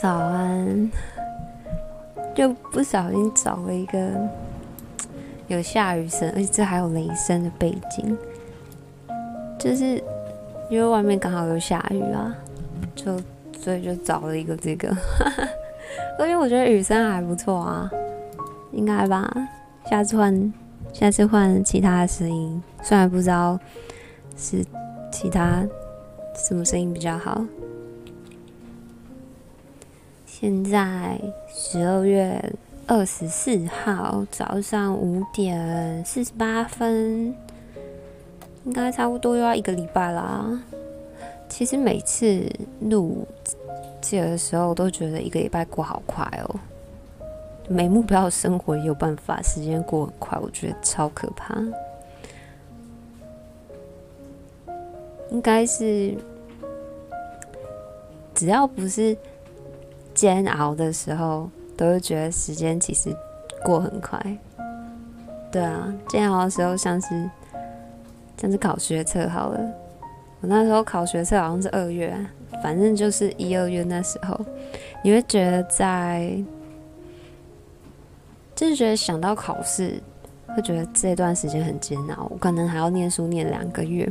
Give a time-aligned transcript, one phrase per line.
[0.00, 0.90] 早安，
[2.34, 3.98] 就不小心找了一个
[5.48, 8.16] 有下雨声，而且这还有雷声的背景，
[9.58, 10.02] 就是
[10.70, 12.34] 因为外面刚好有下雨啊，
[12.94, 13.20] 就
[13.58, 14.88] 所以就找了一个这个，
[16.20, 17.90] 因为我觉得雨声还不错啊，
[18.72, 19.30] 应该吧？
[19.90, 20.54] 下次换，
[20.94, 23.58] 下次换其他的声音，虽然不知道
[24.34, 24.64] 是
[25.12, 25.62] 其他
[26.34, 27.44] 什么声音比较好。
[30.40, 31.20] 现在
[31.54, 32.42] 十二月
[32.86, 37.36] 二十四号早上五点四十八分，
[38.64, 40.58] 应该差不多又要一个礼拜啦。
[41.46, 43.28] 其实每次录
[44.00, 46.56] 这个的时候，都觉得一个礼拜过好快哦。
[47.68, 51.54] 没目标的生活也有办法，时间过很快，我觉得超可怕。
[55.28, 56.16] 应该是
[58.34, 59.14] 只要不是。
[60.20, 63.08] 煎熬的时候，都会觉得时间其实
[63.64, 64.20] 过很快。
[65.50, 67.30] 对啊，煎熬的时候像是
[68.36, 69.58] 像是考学测好了，
[70.42, 72.14] 我那时候考学测好像是二月，
[72.62, 74.38] 反正就是一二月那时候，
[75.02, 76.30] 你会觉得在，
[78.54, 79.98] 就是觉得想到考试，
[80.48, 84.06] 会觉得这段时间很煎熬，我可能还要念书念两个月，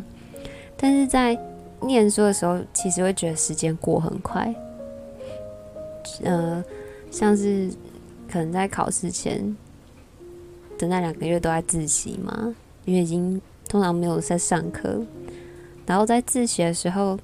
[0.75, 1.39] 但是在
[1.81, 4.51] 念书的时候，其实会觉得时间过很快。
[6.23, 6.63] 呃，
[7.11, 7.69] 像是
[8.31, 9.55] 可能在考试前
[10.77, 12.55] 的那两个月都在自习嘛，
[12.85, 15.03] 因为已经通常没有在上课，
[15.85, 17.19] 然后在自习的时候，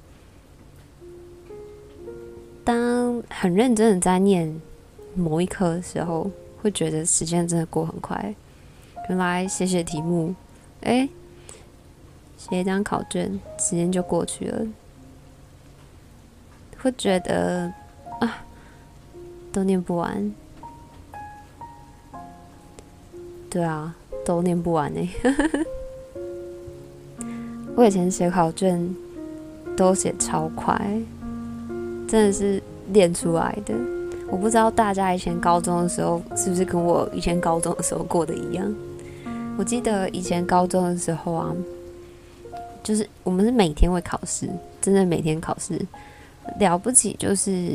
[2.64, 4.60] 当很认真的在念
[5.14, 8.34] 某一科的时候，会觉得时间真的过很快。
[9.08, 10.34] 原来写写题目，
[10.80, 11.08] 哎，
[12.36, 14.66] 写一张考卷，时间就过去了，
[16.78, 17.72] 会觉得
[18.20, 18.45] 啊。
[19.56, 20.34] 都念不完，
[23.48, 25.00] 对啊，都念不完呢。
[27.74, 28.94] 我以前写考卷
[29.74, 30.78] 都写超快，
[32.06, 32.62] 真的是
[32.92, 33.74] 练出来的。
[34.28, 38.74] 我不知道大家以前高中的时候是不是跟我以前高中的时候过的一样。
[39.56, 41.56] 我记得以前高中的时候啊，
[42.82, 44.50] 就是我们是每天会考试，
[44.82, 45.80] 真的每天考试，
[46.60, 47.74] 了不起就是。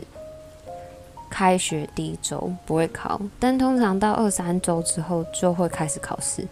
[1.31, 6.45] 开学第一周不会考，但通常到二三周之后就会开始考试，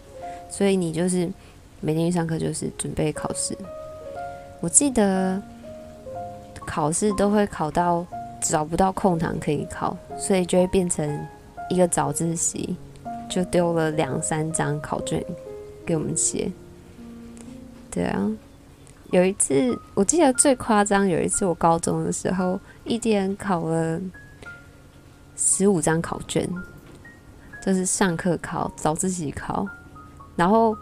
[0.48, 1.30] 所以你就是
[1.80, 3.56] 每天一上课就是准备考试。
[4.60, 5.40] 我记得
[6.66, 8.04] 考试都会考到
[8.40, 11.26] 找不到空堂可以考，所以就会变成
[11.68, 12.74] 一个早自习，
[13.28, 15.22] 就丢了两三张考卷
[15.84, 16.50] 给我们写。
[17.90, 18.30] 对啊，
[19.10, 24.00] 有一次我记得最夸张，有一次我高中的时候，一天考了。
[25.42, 26.46] 十五张考卷，
[27.64, 29.66] 就是上课考、早自习考，
[30.36, 30.76] 然后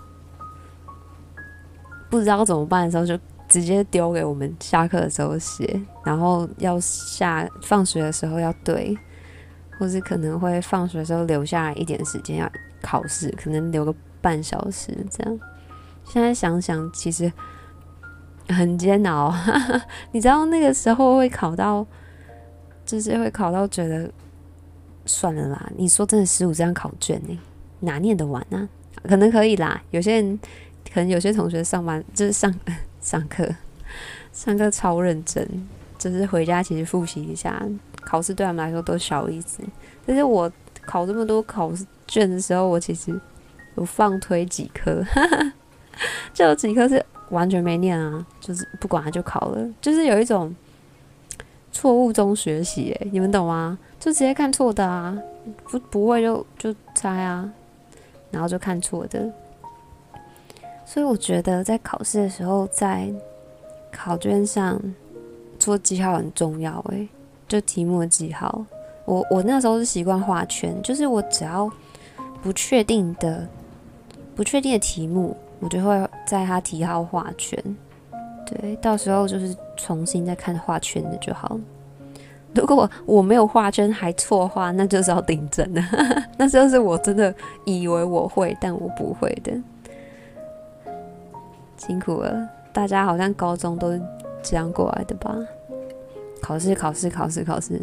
[2.10, 3.16] 不知道怎么办的时候，就
[3.48, 8.98] 直接丢给我们下课的时候写，然后要下放学的时候要对，
[9.78, 12.50] 或是可能会放学的时候留下来一点时间要
[12.82, 15.40] 考试，可能留个半小时这样。
[16.02, 17.32] 现在想想，其实
[18.48, 19.32] 很煎熬，
[20.10, 21.86] 你知道那个时候会考到，
[22.84, 24.10] 就是会考到觉得。
[25.08, 27.36] 算了啦，你说真的，十五张考卷呢，
[27.80, 28.68] 哪念得完呢？
[29.02, 30.38] 可能可以啦，有些人
[30.92, 32.54] 可能有些同学上班就是上
[33.00, 33.48] 上课，
[34.32, 35.48] 上课超认真，
[35.98, 37.60] 就是回家其实复习一下，
[38.02, 39.62] 考试对他们来说都小意思。
[40.04, 40.50] 但是我
[40.84, 41.72] 考这么多考
[42.06, 43.18] 卷的时候，我其实
[43.76, 45.02] 有放推几科，
[46.34, 50.54] 就有几科是完全没念啊，就是不管它就考了，就是有一种
[51.72, 53.78] 错误中学习，诶，你们懂吗？
[54.00, 55.16] 就直接看错的啊，
[55.64, 57.50] 不不会就就猜啊，
[58.30, 59.30] 然后就看错的。
[60.84, 63.08] 所以我觉得在考试的时候，在
[63.92, 64.80] 考卷上
[65.58, 66.80] 做记号很重要。
[66.90, 67.08] 诶，
[67.46, 68.64] 就题目的记号，
[69.04, 71.70] 我我那时候是习惯画圈，就是我只要
[72.42, 73.46] 不确定的
[74.34, 77.62] 不确定的题目，我就会在它题号画圈。
[78.48, 81.58] 对，到时候就是重新再看画圈的就好。
[82.54, 85.82] 如果我没有画圈还错的话，那就是要订正的。
[86.38, 87.32] 那就是我真的
[87.66, 89.52] 以为我会，但我不会的。
[91.76, 94.00] 辛苦了，大家好像高中都是
[94.42, 95.36] 这样过来的吧？
[96.40, 97.80] 考试，考试，考试，考试。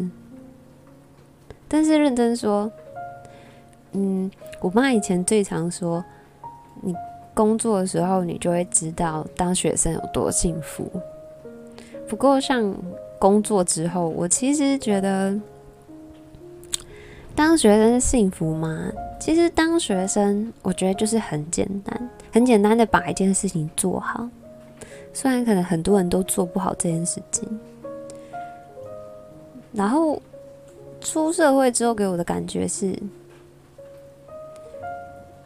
[1.68, 2.70] 但是认真说，
[3.92, 4.30] 嗯，
[4.60, 6.04] 我妈以前最常说，
[7.36, 10.90] 工作的时候，你就会知道当学生有多幸福。
[12.08, 12.74] 不过像。
[13.18, 15.34] 工作之后，我其实觉得
[17.34, 18.92] 当学生是幸福吗？
[19.18, 24.28] 其实当学生，我觉得就是很简单，很简单的把一件事情做好。
[25.14, 27.58] 虽然可能很多人都做不好这件事情，
[29.72, 30.20] 然后
[31.00, 32.94] 出社会之后给我的感觉是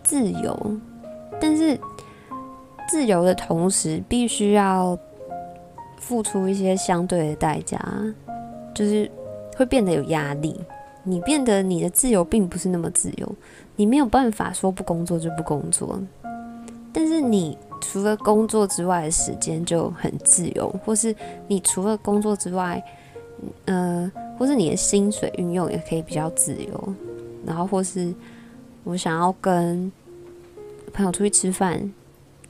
[0.03, 0.77] 自由，
[1.41, 1.79] 但是
[2.89, 4.99] 自由的同时必须要
[5.99, 7.81] 付出一些相对的代价，
[8.75, 9.11] 就是
[9.57, 10.61] 会变得有压力。
[11.03, 13.35] 你变得你的自由并不是那么自由，
[13.75, 15.99] 你没有办法说不工作就不工作，
[16.93, 21.17] 但是你除了工作之外的时间就很自由，或是
[21.49, 22.85] 你除了工作之外，
[23.65, 26.95] 呃，或是你的薪水运用也可以比较自由，
[27.47, 28.13] 然后或是
[28.85, 29.91] 我想要跟
[30.93, 31.93] 朋友出去吃饭，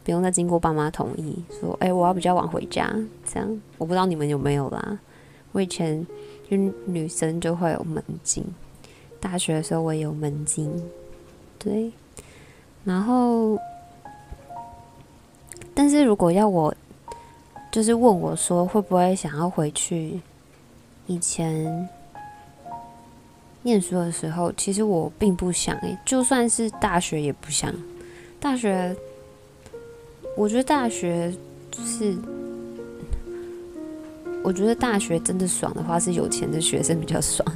[0.05, 2.95] 不用再经过爸妈同意，说，哎，我要比较晚回家，
[3.25, 4.99] 这样，我不知道你们有没有啦，
[5.53, 6.07] 我以前。
[6.51, 8.45] 就女生就会有门禁，
[9.21, 10.69] 大学的时候我也有门禁，
[11.61, 11.93] 对，
[12.83, 13.57] 然后，
[15.73, 16.75] 但是如果要我，
[17.71, 20.21] 就是问我说会不会想要回去
[21.07, 21.89] 以前
[23.63, 27.73] 念书的时候，其实我并不想诶，就算是大学也不想，
[28.41, 28.97] 大学，
[30.37, 31.33] 我觉得大学
[31.85, 32.17] 是。
[34.43, 37.47] 我觉得大学真的爽的话，是有钱的学生比较爽，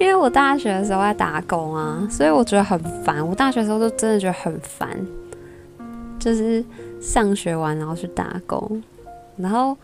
[0.00, 3.24] 因为我大学的时候在打工啊，所以我觉得很烦。
[3.24, 4.98] 我大学的时候都真的觉得很烦，
[6.18, 6.62] 就是
[7.00, 8.82] 上学完然后去打工，
[9.36, 9.76] 然后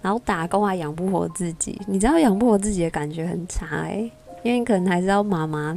[0.00, 4.08] 然后打工还养不活自己，你知道养不活自己的感觉很差欸，
[4.44, 5.76] 因为你可能还是要妈妈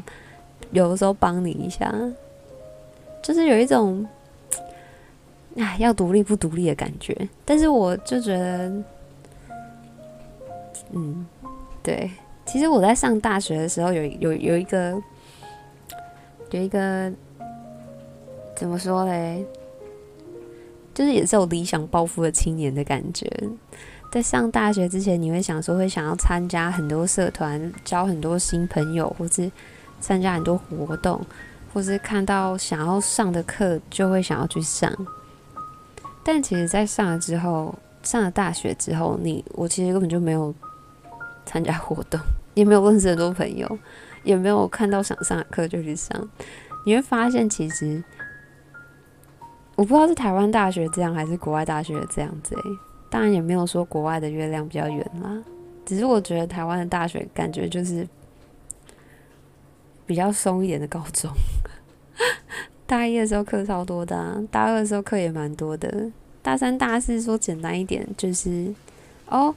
[0.72, 1.92] 有的时候帮你一下，
[3.22, 4.08] 就是有一种
[5.58, 8.72] 哎要独立不独立的感觉，但是我就觉得。
[10.92, 11.24] 嗯，
[11.84, 12.10] 对，
[12.48, 15.00] 其实我在上大学的时候有，有有一个，
[16.50, 17.14] 有一个
[18.56, 19.46] 怎么说嘞？
[20.96, 23.32] 就是也是有理想抱负的青年的感觉。
[24.12, 29.52] 在上大学之前，你会想说会想要参加很多社团，交很多新朋友，或是
[30.02, 31.22] 参加很多活动，
[31.74, 34.92] 或是看到想要上的课就会想要去上。
[36.24, 37.74] 但其实，在上了之后，
[38.04, 40.54] 上了大学之后，你我其实根本就没有。
[41.46, 42.20] 参加活动，
[42.54, 43.80] 也没有认识很多朋友，
[44.22, 46.30] 也没有看到想上的课就去上。
[46.86, 48.04] 你会发现，其实
[49.76, 52.54] 我不知道是台湾大学这样，还是国外大学这样子。
[52.54, 52.62] 诶，
[53.10, 55.42] 当然也没有说国外的月亮比较圆啦，
[55.88, 58.08] 只是我觉得台湾的大学感觉就是
[60.10, 61.32] 比较松一点的高中。
[62.88, 66.10] 大一的时候课超多的，大二的时候课也蛮多的，
[66.42, 68.74] 大三、大四说简单一点就是
[69.28, 69.54] 哦，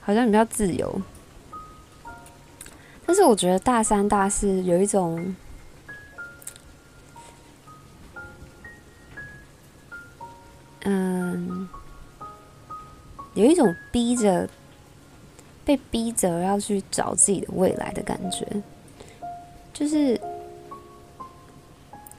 [0.00, 1.02] 好像比较自由。
[3.04, 5.34] 但是我觉得大三、大四有一种，
[10.82, 11.68] 嗯，
[13.34, 14.48] 有一种逼着、
[15.64, 18.46] 被逼着要去找自己的未来的感觉。
[19.78, 20.20] 就是，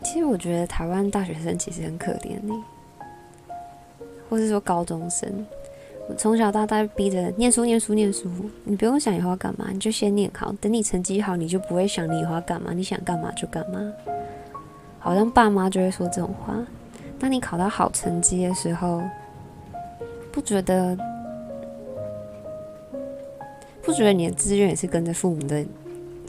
[0.01, 2.53] 其实我觉得台湾大学生其实很可怜呢，
[4.29, 5.45] 或是说高中生。
[6.07, 8.29] 我从小到大逼着念书、念书、念书，
[8.63, 10.53] 你不用想以后要干嘛，你就先念好。
[10.61, 13.93] 等你成绩好，你就不会想你以后要干嘛，你想干嘛就干嘛。
[14.97, 16.55] 好像爸妈就会说这种话。
[17.19, 19.03] 当你考到好成绩的时候，
[20.31, 20.97] 不觉得
[23.81, 25.65] 不觉得你的志愿也是跟着父母的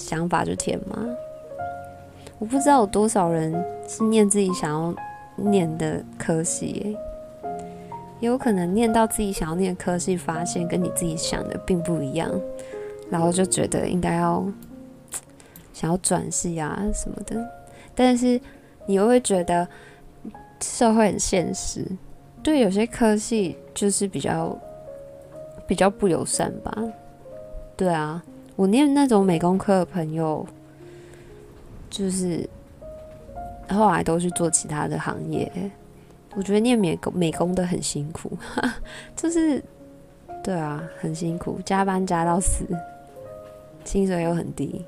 [0.01, 0.97] 想法就填吗？
[2.39, 3.53] 我不知道有多少人
[3.87, 4.95] 是念自己想要
[5.37, 6.97] 念的科系欸。
[8.21, 12.31] 有可能念到自己想要念的科系，发现跟你自己想的并不一样，
[13.11, 14.45] 然后就觉得应该要
[15.73, 17.43] 想要转系啊什么的，
[17.95, 18.41] 但是
[18.87, 19.67] 你又会觉得
[20.61, 21.87] 社会很现实，
[22.43, 24.55] 对有些科系就是比较
[25.67, 26.75] 比较不友善吧。
[27.75, 28.23] 对啊，
[28.61, 30.47] 我念那种美工科的朋友，
[31.89, 32.47] 就是
[33.71, 35.51] 后来都去做其他的行业。
[36.35, 38.31] 我觉得念美工美工的很辛苦，
[39.17, 39.65] 就是
[40.45, 42.67] 对啊，很辛苦，加班加到死，
[43.83, 44.85] 薪水又很低。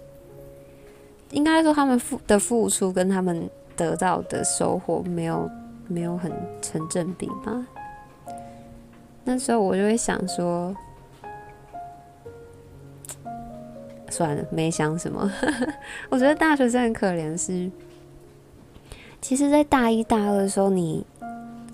[1.31, 5.50] 应该说他们付的付出跟他们得到的收获没有
[5.88, 7.67] 没有很成正比吧。
[9.25, 10.76] 那时候我就会想说，
[14.12, 15.33] 算了，没想什么。
[16.11, 17.71] 我觉得大学生很可怜，是
[19.21, 21.04] 其实，在大一大二的时候，你。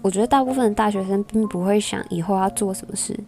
[0.00, 3.18] 我觉得大部分的大学生并不会想以后要做什么事，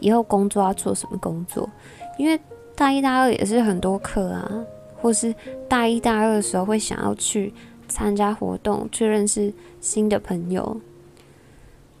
[0.00, 1.70] 以后工作要做什么工作，
[2.18, 2.38] 因为
[2.74, 4.66] 大一、大二也是很多课啊，
[5.00, 5.32] 或是
[5.68, 7.54] 大一大二的时候会想要去
[7.86, 10.80] 参加活动，去认识新的朋友。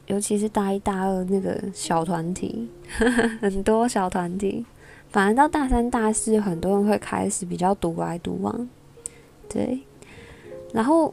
[0.06, 2.68] 尤其是大一大二那个小团体，
[3.40, 4.66] 很多小团体。
[5.10, 8.68] 反而到大三大四，很多人会开始比较独来独往。
[9.48, 9.80] 对，
[10.72, 11.12] 然后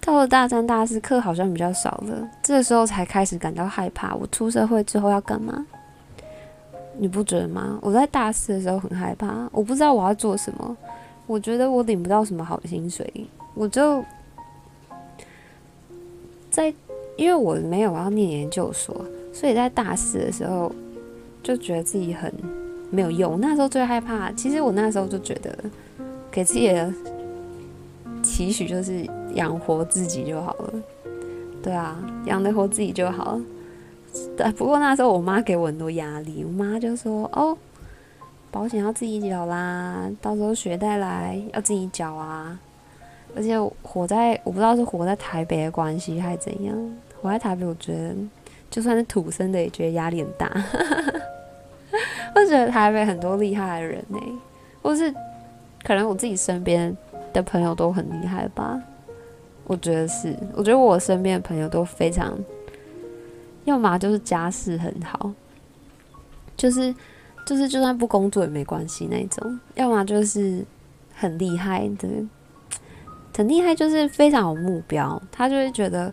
[0.00, 4.14] 到了大三大四，课好像比较少了，这个时候才开始感到害怕。
[4.14, 5.66] 我出社会之后要干嘛？
[6.98, 7.78] 你不觉得吗？
[7.82, 10.76] 我在大四的时候很害怕，我不知道我要做什么。
[11.26, 13.10] 我觉得我领不到什么好的薪水，
[13.54, 14.04] 我就
[16.50, 16.72] 在，
[17.16, 20.70] 因为我没有要念研究所，所以在大四的时候
[21.42, 22.32] 就觉得自己很
[22.92, 23.40] 没有用。
[23.40, 25.52] 那时候最害怕，其实我那时候就觉得
[26.30, 26.94] 给自己的。
[28.22, 30.72] 期许就是养活自己就好了，
[31.60, 33.32] 对啊，养得活自己就好。
[33.32, 33.40] 了。
[34.36, 37.58] 但，不过那时候我妈给我很多压力，我妈就说：“哦，
[38.52, 42.56] 保险要自己缴啦，到时候学贷来要自己缴啊。”
[43.34, 46.76] 而且活在我不知道是活在台北的关系还是怎样，
[47.20, 48.14] 活在台北，我觉得
[48.70, 50.48] 就算是土生的也觉得压力很大。
[52.34, 54.18] 我觉得台北很多厉害的人呢、
[54.82, 55.12] 或是
[55.84, 56.96] 可能我自己身边。
[57.32, 58.78] 的朋友都很厉害吧？
[59.64, 62.38] 我觉得是，我觉得我身边的朋友都非常，
[63.64, 65.32] 要么就是家世很好，
[66.58, 66.94] 就是
[67.46, 70.62] 就是就算不工作也没关系那种；要么就是
[71.14, 72.06] 很厉害的，
[73.34, 76.12] 很厉害就是非常有目标，他就会觉得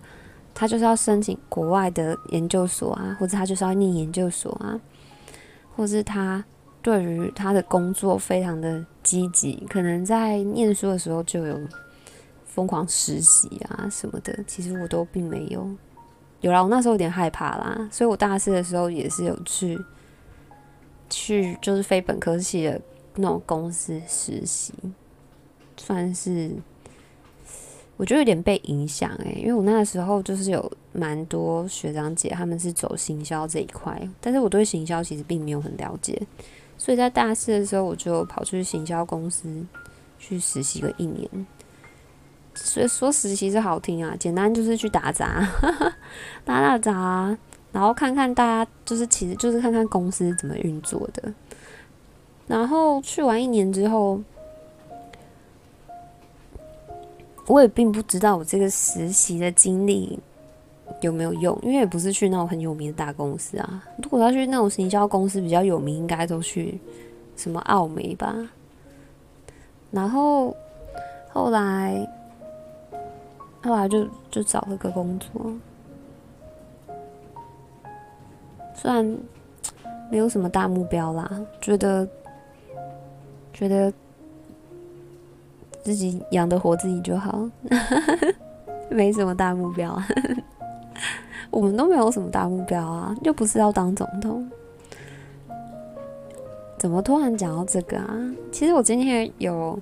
[0.56, 4.80] 他就是要申请国外的研究所啊，或者他就是要念研究所啊，
[5.80, 6.44] 或是他。
[6.82, 11.60] 对于他的工作非常的积极，可能在念书的时候就有
[12.46, 14.34] 疯狂实习啊什么的。
[14.48, 15.70] 其实我都并没有，
[16.40, 19.78] 有啦，我那时候有点害怕啦，所以我大四的时候也是有去
[21.10, 22.82] 去就是非本科系的
[23.16, 24.74] 那种公司实习，
[25.76, 26.50] 算是
[28.00, 36.18] 我觉得有点被影响诶，因为我那个时候就是有蛮多学长姐他们是走行销这一块，但是我对行销其实并没有很了解。
[36.78, 39.50] 所以在大四的时候，我就跑去行销公司
[40.18, 41.30] 去实习个一年。
[42.56, 45.46] 所以说实习是好听啊，简单就是去打杂，
[46.46, 47.38] 打打杂，
[47.74, 51.34] 然后看看大家，就是其实就是看看公司怎么运作的。
[52.48, 54.22] 然后去完一年之后，
[57.50, 60.18] 我也并不知道我这个实习的经历。
[61.02, 61.58] 有没有用？
[61.62, 63.84] 因为也不是去那种很有名的大公司啊。
[64.02, 66.80] 如果要去那种行销公司比较有名，应该都去
[67.38, 68.36] 什么奥美吧。
[69.92, 70.54] 然后
[71.32, 72.06] 后来
[73.62, 75.54] 后来就就找了个工作，
[78.74, 79.18] 虽然
[80.12, 82.06] 没有什么大目标啦，觉得
[83.54, 83.94] 觉得
[85.84, 87.50] 自己养得活自己就好，
[88.90, 89.98] 没什么大目标。
[91.52, 94.48] 我们都没有什么大目标啊，又不是要当总统，
[96.78, 98.16] 怎么突然讲到这个啊？
[98.52, 99.80] 其实我今天有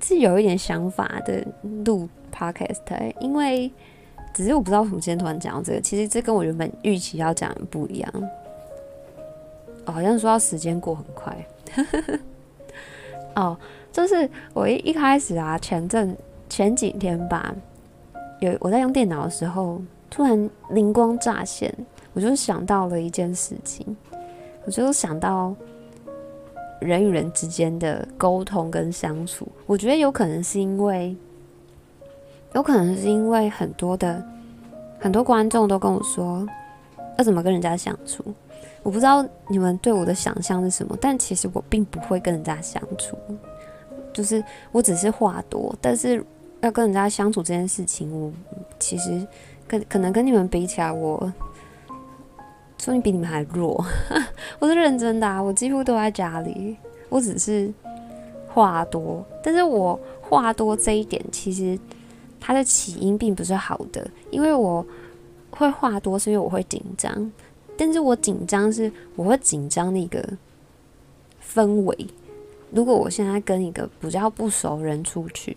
[0.00, 1.46] 是有一点想法的
[1.84, 3.70] 录 podcast，因为
[4.34, 5.80] 只是我不知道为什么今天突然讲到这个。
[5.80, 8.12] 其实这跟我原本预期要讲的不一样。
[9.84, 11.46] 好像说到时间过很快。
[13.36, 13.56] 哦，
[13.92, 16.16] 就是我一一开始啊，前阵
[16.48, 17.54] 前几天吧，
[18.40, 19.80] 有我在用电脑的时候。
[20.10, 21.70] 突然灵光乍现，
[22.14, 23.94] 我就想到了一件事情，
[24.64, 25.54] 我就想到
[26.80, 29.46] 人与人之间的沟通跟相处。
[29.66, 31.14] 我觉得有可能是因为，
[32.54, 34.24] 有可能是因为很多的
[34.98, 36.48] 很多观众都跟我说
[37.18, 38.24] 要怎么跟人家相处。
[38.82, 43.14] 我不知道你们对我的想象是什么，但其实我并不会跟人家相处，
[44.12, 46.24] 就是我只是话多，但是
[46.60, 48.32] 要跟人家相处这件事情，我
[48.78, 49.26] 其实。
[49.68, 51.30] 可可能跟你们比起来，我
[52.78, 53.84] 说你比你们还弱。
[54.58, 56.74] 我是认真的啊，我几乎都在家里。
[57.10, 57.70] 我只是
[58.48, 61.78] 话多，但是我话多这一点，其实
[62.40, 64.10] 它的起因并不是好的。
[64.30, 64.82] 因为我
[65.50, 67.30] 会话多，是因为我会紧张。
[67.76, 70.26] 但是我紧张是我会紧张那个
[71.46, 72.06] 氛围。
[72.70, 75.56] 如果我现在跟一个比较不熟人出去。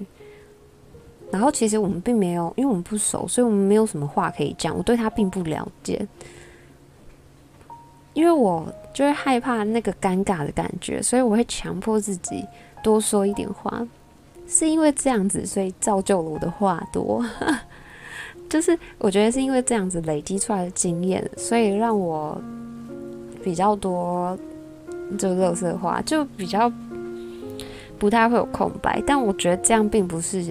[1.32, 4.76] 然后其实我们并没有，因为我们不熟，所以我们没有什么话可以讲。
[4.78, 6.06] 我对他并不了解，
[8.14, 12.46] 因为我就会害怕那个尴尬的感觉，所以我会强迫自己
[12.84, 13.88] 多说一点话。
[14.46, 17.26] 是因为这样子，所以造就了我的话多。
[18.50, 22.38] 就是我觉得是因为这样子累积出来的经验，所以让我
[23.42, 24.38] 比较多
[25.18, 26.70] 就垃圾话，就比较
[28.02, 29.00] 不太会有空白。
[29.06, 30.44] 但我觉得这样并不是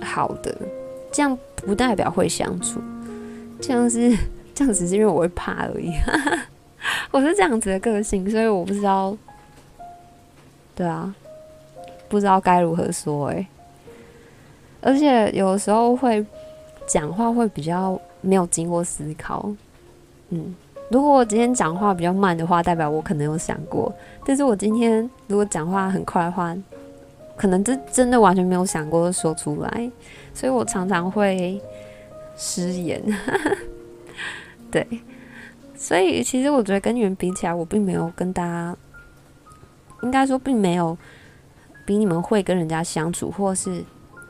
[0.00, 0.56] 好的，
[1.10, 2.80] 这样不代表会相处，
[3.60, 4.16] 这样是
[4.54, 5.90] 这样只是因为我会怕而已。
[7.10, 9.16] 我是这样子的个性，所以我不知道，
[10.76, 11.12] 对啊，
[12.08, 13.46] 不知道该如何说哎、欸。
[14.80, 16.24] 而且有时候会
[16.86, 19.50] 讲话会比较没有经过思考，
[20.28, 20.54] 嗯，
[20.90, 23.92] 如果我今天讲话比较慢的话，代表我可能有想过；
[24.24, 26.56] 但是我今天如果讲话很快的话，
[27.36, 29.90] 可能这真的完全没有想过说出来，
[30.32, 31.60] 所以我常常会
[32.36, 33.02] 失言。
[34.70, 34.86] 对，
[35.74, 38.76] 所以其实我觉得跟你们比起来，我并没有跟大家，
[40.02, 40.96] 应该说并没有
[41.84, 43.84] 比你们会跟人家相处，或是。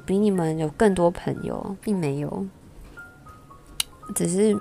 [0.07, 2.47] 比你们有更多朋友，并没有，
[4.15, 4.55] 只是，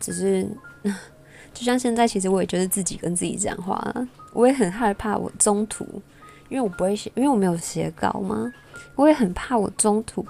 [0.00, 0.48] 只是，
[1.54, 3.82] 就像现在，其实我也觉得自己跟自己讲话，
[4.32, 5.84] 我也很害怕我中途，
[6.48, 8.52] 因为我不会写，因为我没有写稿嘛，
[8.96, 10.24] 我也很怕我中途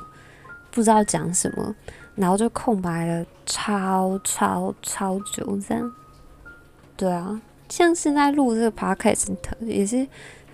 [0.70, 1.74] 不知道讲什么，
[2.14, 5.92] 然后就空白了超超超久这样。
[6.96, 10.06] 对啊，像现在录这个 podcast 也是。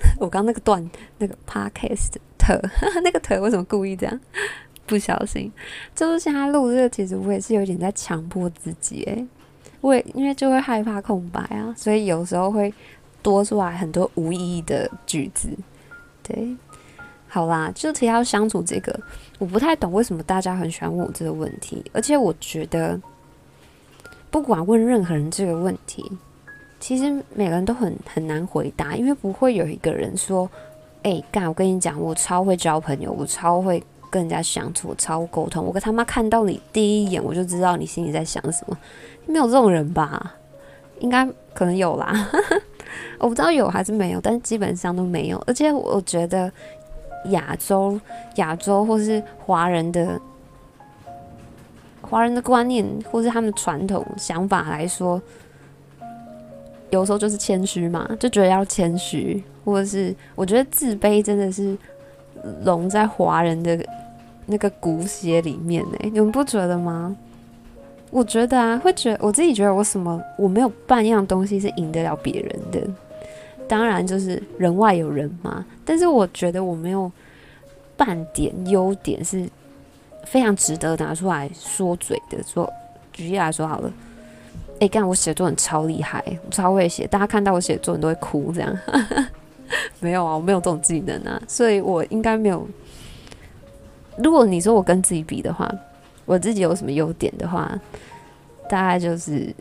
[0.18, 2.58] 我刚那个段那个 podcast 特
[3.04, 4.20] 那个特为什么故意这样？
[4.86, 5.52] 不小心，
[5.94, 9.26] 就是现在录这个，其实我也是有点在强迫自己诶，
[9.94, 12.72] 也因为就会害怕空白啊，所以有时候会
[13.22, 15.48] 多出来很多无意义的句子。
[16.22, 16.56] 对，
[17.28, 18.98] 好啦，就提到相处这个，
[19.38, 23.00] 我不太懂为什么大家很喜欢问我这个问题，而且我觉得
[24.30, 26.10] 不管问任何人这个问题。
[26.82, 30.50] 其实每个人都很很难回答，因为不会有一个人说
[31.04, 35.64] ：“哎、欸，干，我跟你讲，我超会交朋友，我超会跟人家相处，超沟通。
[35.64, 38.76] 我跟他妈看到你第一眼，我就知道你心里在想什么。”
[39.26, 40.34] 没有这种人吧？
[40.98, 42.28] 应该可能有啦，
[43.18, 45.42] 我不知道有还是没有，但是基本上都没有。
[45.46, 46.50] 而且我觉得
[47.26, 47.98] 亚洲、
[48.34, 50.20] 亚洲或是华人的
[52.02, 55.22] 华人的观念，或是他们的传统想法来说。
[56.90, 61.78] 有时候就是谦虚嘛，就觉得要谦虚，或者是我觉得自卑真的是
[62.64, 63.78] 融在华人的
[64.50, 65.98] 那个骨血里面呢。
[66.02, 67.16] 你们不觉得吗？
[68.10, 72.80] 我觉得啊，会觉我自己觉得我什么我没有半样东西是赢得了别人的，
[73.68, 75.64] 当然就是人外有人嘛。
[75.84, 77.10] 但是我觉得我没有
[77.96, 79.48] 半点优点是
[80.24, 82.42] 非常值得拿出来说嘴的。
[82.42, 82.68] 说
[83.12, 83.92] 举例来说好了。
[84.80, 88.76] 哎，干、我写作文超厉害，我超会写，大家看到我写作文都会哭，这样。
[90.00, 92.66] 没有啊，我没有这种技能啊，所以我应该没有。
[94.16, 95.70] 如果你说我跟自己比的话，
[96.26, 97.78] 我自己有什么优点的话，
[98.68, 99.54] 大概就是，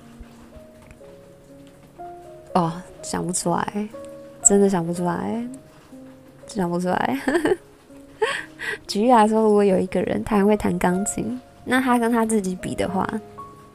[2.53, 3.87] 哦，想不出来，
[4.43, 5.43] 真的想不出来，
[6.47, 7.19] 想不出来。
[8.87, 13.07] 举例来说，如果有一个人他很会弹钢琴，那他跟他自己比的话。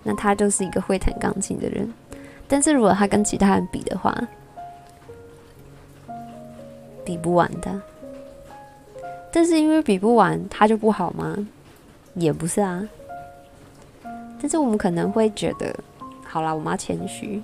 [0.06, 1.90] 那他就是一个会弹钢琴的人，
[2.46, 4.14] 但是如果他跟其他人比的话，
[7.06, 7.80] 比不完的。
[9.34, 11.36] 但是因为比不完，他就不好吗？
[12.14, 12.88] 也不是啊。
[14.40, 15.74] 但是我们可能会觉得，
[16.22, 17.42] 好啦，我们要谦虚，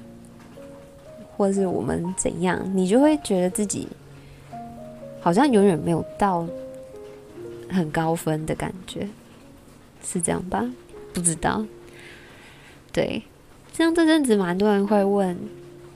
[1.36, 3.88] 或是我们怎样，你就会觉得自己
[5.20, 6.46] 好像永远没有到
[7.68, 9.08] 很高分的感觉，
[10.04, 10.64] 是这样吧？
[11.12, 11.66] 不知道。
[12.92, 13.20] 对，
[13.72, 15.36] 像这阵子蛮多人会问，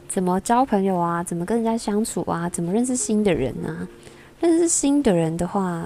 [0.09, 1.23] 怎么交朋友啊？
[1.23, 2.49] 怎么跟人家相处啊？
[2.49, 3.87] 怎么认识新的人啊？
[4.41, 5.85] 认识新的人的话，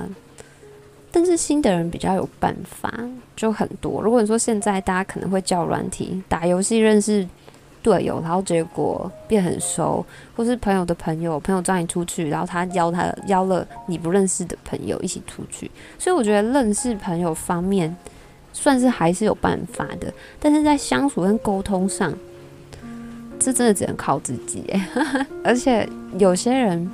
[1.10, 2.92] 但是新的人比较有办法，
[3.36, 4.02] 就很多。
[4.02, 7.26] 如果你说现在大家可能会叫软体打游戏认识
[7.82, 10.04] 队友，然后结果变很熟，
[10.36, 17.96] 或是朋友的朋友，朋友找你出去，然后他邀他邀了你不认识的朋友一起出去，所以我觉得认识朋友方面。
[18.50, 22.12] 算是还是有办法的，但是在相处跟沟通上，
[23.38, 24.64] 这真的只能靠自己。
[25.44, 26.90] 而且有些人，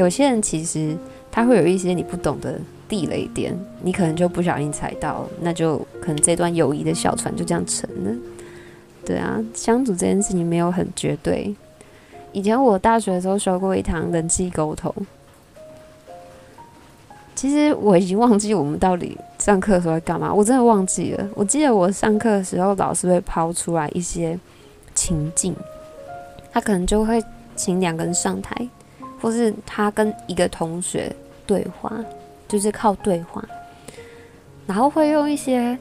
[0.00, 0.96] 有些人其实
[1.30, 2.58] 他会有一些你不懂的
[2.88, 8.16] 地雷点，你可能就不小心踩到，那就可能这段友谊的小船就这样沉了。
[9.04, 11.54] 对啊，相处这件事情没有很绝对。
[12.32, 14.94] 以前我大学的时候修过一堂人际沟通。
[17.34, 21.28] 其实我已经忘记我们到底上课的时候在干嘛，我真的忘记了。
[21.34, 24.38] 我记得我上课的时候，老师会抛出来一些
[24.94, 25.54] 情境，
[26.50, 27.22] 他可能就会
[27.54, 28.68] 请两个人上台，
[29.20, 31.14] 或是他跟一个同学
[31.46, 31.92] 对话，
[32.48, 33.44] 就是靠对话，
[34.66, 35.78] 然后会用一些，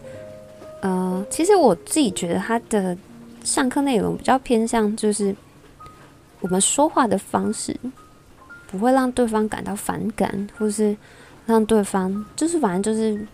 [0.81, 2.97] 呃，其实我自己觉得他的
[3.43, 5.35] 上课内容比较偏向就是
[6.41, 7.75] 我们说话的方式。
[8.71, 10.95] 不会让对方感到反感，或是
[11.47, 13.25] 让对方就是反正就是，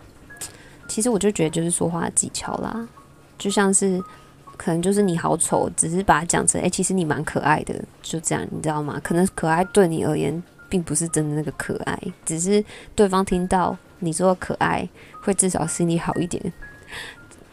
[0.88, 2.88] 其实我就觉得就是说话的技巧啦，
[3.38, 4.02] 就像是
[4.58, 9.00] 可能就是你好丑，只是把它讲成哎、其实你蛮可爱的，就这样，你知道吗？
[9.04, 12.63] 可能可爱对你而言并不是真的那个可爱，只是
[12.96, 14.88] 对方听到你说可爱，
[15.22, 16.54] 会至少心里好一点。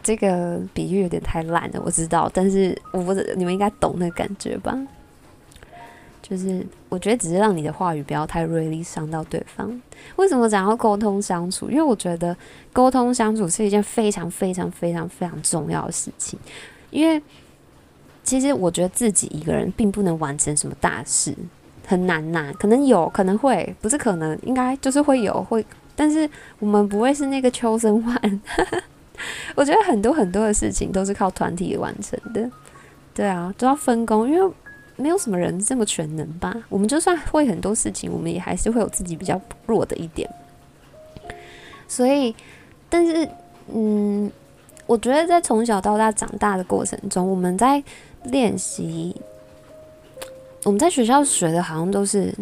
[0.01, 4.77] 这个比喻有点太烂了，我知道，但是我不知你们应该懂那个感觉吧？
[6.21, 9.81] 就是我觉得只是让你的话语不要太锐利，伤到对方。
[10.15, 11.69] 为什么讲要沟通相处？
[11.69, 12.35] 因为我觉得
[12.71, 16.39] 沟通相处是一件非常非常非常非常重要的事情。
[16.93, 17.21] 因为
[18.23, 21.35] 其实我觉得自己一个人并不能完成什么大事，
[21.85, 22.53] 很难呐。
[22.59, 26.29] 可能有可能会，不是可能，应该就是会有会，但是
[26.59, 28.41] 我们不会是那个秋生万。
[29.55, 32.49] 我觉得很多很多的事情都是靠团体完成的，
[33.13, 34.53] 对啊，都要分工，因为
[34.95, 36.53] 没有什么人这么全能吧。
[36.69, 40.29] 我们就算会很多事情，我们也还是会有自己比较弱的一点。
[41.87, 42.35] 所以，
[42.89, 43.29] 但是，
[43.71, 44.31] 嗯，
[44.85, 47.83] 我觉得在从小到大长大的过程中，我们在
[48.23, 49.15] 练习，
[50.63, 52.33] 我们在学校学的好像都是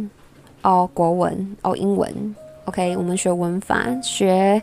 [0.61, 4.61] 哦国文哦英文，OK，我们学文法学。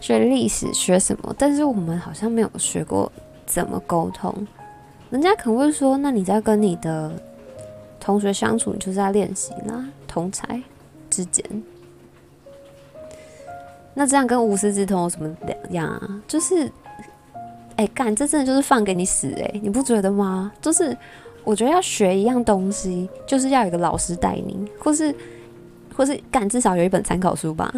[0.00, 1.32] 学历史学什么？
[1.38, 3.12] 但是我们好像没有学过
[3.46, 4.34] 怎么沟通。
[5.10, 7.12] 人家可能会说：“那你在跟你的
[8.00, 10.60] 同学相处，你就是在练习啦，同才
[11.08, 11.44] 之间。”
[13.94, 16.20] 那这样跟无师自通有什么两样啊？
[16.26, 16.68] 就是，
[17.76, 20.52] 哎、干，这真的就是放给你死哎、你不觉得吗？
[20.60, 20.96] 就是
[21.44, 25.14] 我觉得要学一样东西，就是要有一个老师带你，或是
[25.96, 27.72] 或是干，至少有一本参考书吧，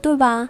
[0.00, 0.48] 对吧？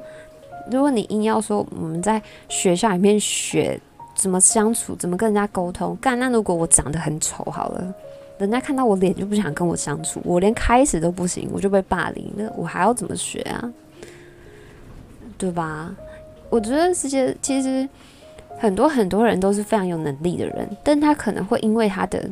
[0.71, 3.81] 如果你硬要说我们在学校里面学
[4.15, 7.95] 怎么相处，怎么跟人家沟通，干，那如果我长得很丑好了，
[8.39, 13.73] 人家看到我脸就不想跟我相处，我连开始都不行，我就被霸凌了，我还要怎么学啊？
[15.37, 15.95] 对吧？
[16.51, 17.89] 我觉得这些其实
[18.61, 22.29] 很多很多人都是非常有能力的人，但他可能会因为他的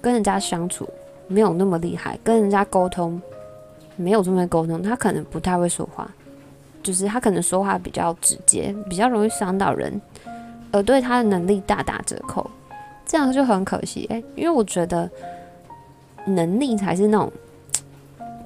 [0.00, 0.88] 跟人家相处
[1.26, 3.20] 没有那么厉害，跟人家沟通
[3.96, 6.08] 没有这么沟通，他可能不太会说话。
[6.82, 10.00] 就是他可能说话比较直接，比较容易伤到人，
[10.72, 12.48] 而对他的能力大打折扣，
[13.04, 14.24] 这样就很可惜欸。
[14.34, 15.10] 因为我觉得
[16.24, 17.30] 能力才是那种，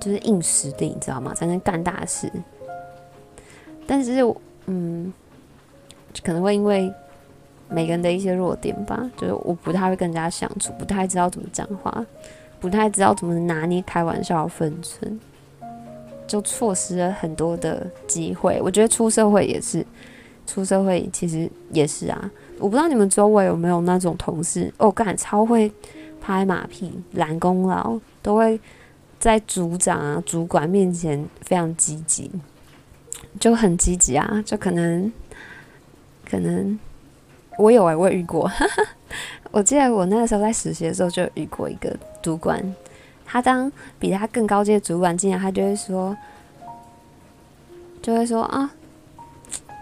[0.01, 1.33] 就是硬实力，你知道吗？
[1.33, 2.29] 才能干大事。
[3.87, 4.21] 但是，
[4.67, 5.13] 嗯，
[6.23, 6.93] 可能会因为
[7.69, 12.05] 每个人的一些弱点吧，就是我不太会跟人家相处，不太知道怎么讲话，
[12.61, 15.19] 不太知道怎么拿捏开玩笑的分寸。
[16.27, 18.59] 就错失了很多的机会。
[18.63, 19.85] 我觉得出社会也是，
[20.47, 22.31] 出社会其实也是啊。
[22.59, 25.71] 我不知道你们周围有没有那种同事，哦，干超会
[26.23, 28.59] 拍马屁、揽功劳，都会
[29.21, 32.31] 在组长啊、主管面前非常积极，
[33.39, 34.43] 就很积极啊。
[34.47, 35.13] 就可能，
[36.35, 36.77] 可能
[37.59, 38.51] 我有哎、我也遇过。
[39.53, 42.61] 我记得我那个时候在实习的时候，就遇过一个主管。
[43.25, 43.71] 他当
[44.01, 46.17] 比他更高阶的主管进来，他就会说，
[48.03, 48.69] 就会说啊，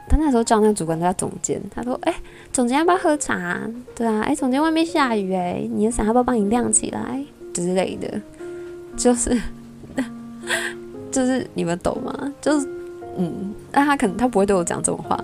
[0.08, 2.14] 他那时候叫那个主管叫总监，他说：“哎、
[2.52, 3.60] 总监要不要喝茶？
[3.94, 8.20] 对啊，哎、总监外面下雨、欸，哎，你的伞要不要帮你晾起来之类的？
[8.94, 9.40] 就是，
[11.10, 12.32] 就是你们懂吗？
[12.42, 12.68] 就是，
[13.16, 15.18] 嗯，那他可能他不会对我讲这种话，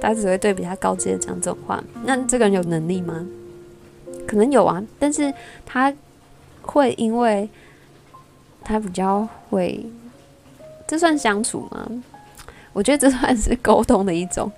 [0.00, 1.82] 他只会对比他高阶讲这种话。
[2.04, 3.26] 那这个人有能力吗？
[4.26, 5.32] 可能有啊，但是
[5.64, 5.94] 他。
[6.70, 7.48] 会因为
[8.62, 9.82] 他比较会，
[10.86, 11.88] 这算相处吗？
[12.74, 14.52] 我觉得这算是沟通的一种，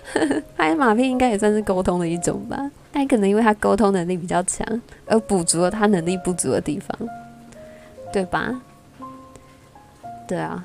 [0.58, 2.70] 拍马屁应该也算是沟通的一种吧。
[2.92, 7.08] 但可能因为他沟通能力比较强，而补足了他能力不足的地方，
[8.12, 8.60] 对吧？
[10.28, 10.62] 对啊。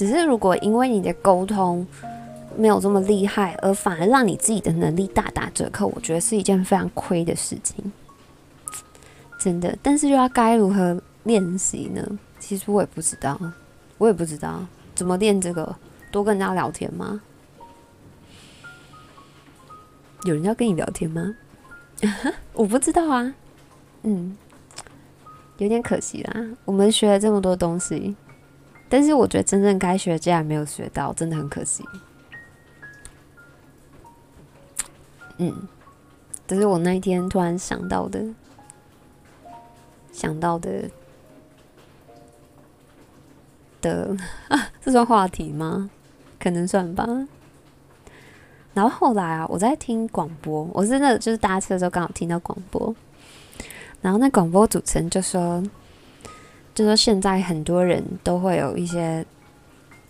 [0.00, 1.86] 只是如果因为你的沟通
[2.56, 7.92] 没有这么厉害，而反而让你自己的能力大打折扣，我觉得是一件非常亏的事情。
[9.38, 12.02] 真的，但是又要该如何练习呢？
[12.38, 13.38] 其实我也不知道，
[13.98, 15.76] 我也不知道怎么练这个。
[16.10, 17.20] 多跟人家聊天吗？
[20.24, 21.34] 有人要跟你聊天吗？
[22.54, 23.34] 我不知道啊。
[24.04, 24.34] 嗯，
[25.58, 26.46] 有点可惜啦。
[26.64, 28.16] 我们学了这么多东西，
[28.90, 31.82] 但是我觉得真正该学竟然没有学到，真的很可惜。
[35.38, 35.66] 嗯，
[36.46, 38.22] 这是我那一天突然想到的。
[40.12, 40.90] 想到的
[43.80, 44.14] 的，
[44.82, 45.88] 这算话题吗？
[46.38, 47.06] 可能算吧。
[48.74, 52.94] 然后后来啊，我在听广播，我真的就是搭车的时候刚好听到广播，
[54.02, 55.62] 然后那广播主持人就说
[56.80, 59.22] ：“就说现在很多人都会有一些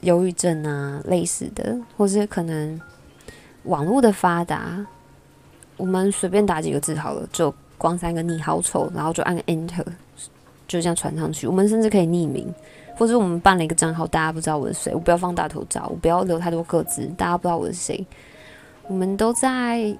[0.02, 2.80] 忧郁症啊类似的，或是可能
[3.64, 4.86] 网络的发达，
[5.76, 9.84] 我们随便打几个字好了，就光三个你好丑，然后就按个 Enter，
[10.68, 11.44] 就这样传上去。
[11.48, 12.46] 我们甚至可以匿名，
[12.94, 18.06] 或者我们办了一个账号，大家不知道我是谁，我不要放大头照，我不要留太多个字，大家不知道我是谁。
[18.86, 19.92] 我们都在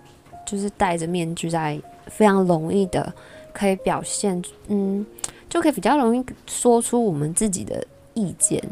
[0.46, 3.12] 就是戴着面具，在非常容易的
[3.52, 5.04] 可以表现，嗯，
[5.50, 7.84] 就可以比较容易说出我们自己的
[8.14, 8.62] 意见。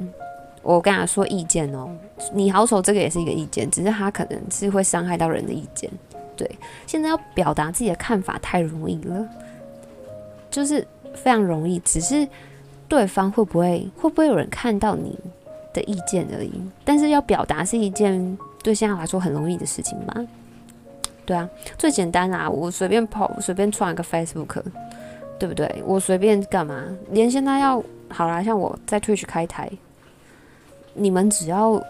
[0.62, 1.91] 我跟他说意见哦，
[2.33, 5.91] 你好丑，这个也是一个意见，只是他可能是会伤害到人的意见。
[6.37, 6.51] 对，
[6.87, 9.29] 现在要表达自己的看法太容易了，
[10.51, 12.27] 就是非常容易，只是
[12.88, 15.19] 对方会不会会不会有人看到你
[15.75, 16.53] 的意见而已。
[16.85, 18.38] 但是要表达是一件。
[18.61, 20.12] 对现在来说很容易的事情吧？
[21.25, 24.62] 对啊，最简单啊，我随便跑，随便创一个 Facebook，
[25.38, 25.83] 对不对？
[25.87, 26.85] 我随便干嘛？
[27.11, 29.70] 连现在要好啦，像我在 Twitch 开台，
[30.94, 31.83] 你们只要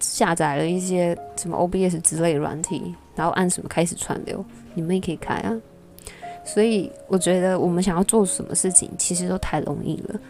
[0.00, 5.56] 下载了一些什么 OBS 之类软体，然后按什么开始串流，你们也可以开啊。
[6.44, 10.20] 所以我觉得我们想要做什么事情，其实都太容易了。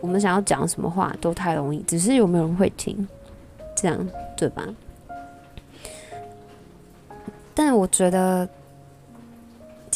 [0.00, 3.06] 我们想要讲什么话都太容易，只是有没有人会听，
[3.74, 4.66] 这样对吧？
[7.54, 8.48] 但我觉得，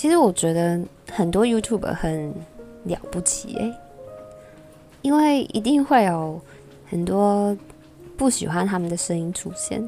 [0.01, 0.81] 其实我觉得
[1.13, 2.33] 很多 YouTube 很
[2.85, 3.75] 了不起诶，
[5.03, 6.41] 因为一定会有
[6.89, 7.55] 很多
[8.17, 9.87] 不喜欢他们的声音出现。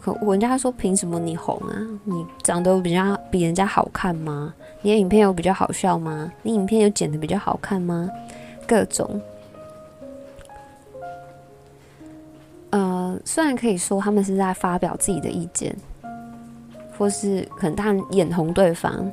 [0.00, 1.76] 可人家说，凭什么你红啊？
[2.04, 4.54] 你长得比较比人家好看吗？
[4.80, 6.32] 你的影片有比较好笑吗？
[6.40, 8.08] 你影片有剪的比较好看吗？
[8.66, 9.20] 各种，
[12.70, 15.76] 呃，虽然可以说他们是在发表自己的意见。
[16.98, 19.10] 或是可能他眼红对方，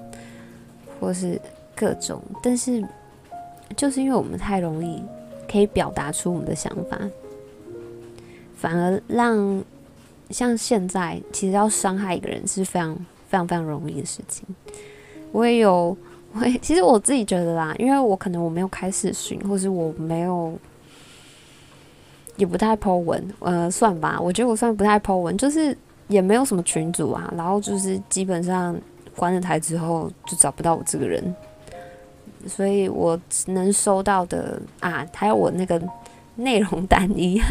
[1.00, 1.40] 或是
[1.76, 2.84] 各种，但是
[3.76, 5.02] 就是因为我们太容易
[5.50, 7.00] 可以表达出我们的想法，
[8.56, 9.64] 反而让
[10.30, 14.46] 像现在其实要伤害一个人是非常非常非常容易的事情。
[15.32, 15.96] 我也有，
[16.34, 20.54] 我也其实我自己觉得啦，因为我可能我没有开视讯，或是我没有
[22.36, 25.76] 也不太 po 文，呃，算吧，我觉得我算不太 po 文，就是。
[26.10, 28.76] 也没有什么群组啊，然后就是基本上
[29.16, 31.34] 关了台之后就找不到我这个人，
[32.46, 35.82] 所以我能收到的啊，还有我那个
[36.36, 37.42] 内容单一，